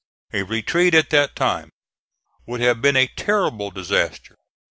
A 0.33 0.41
retreat 0.41 0.95
at 0.95 1.11
that 1.11 1.35
time 1.35 1.69
would 2.47 2.59
have 2.59 2.81
been 2.81 2.95
a 2.97 3.05
terrible 3.05 3.69
disaster. 3.69 4.35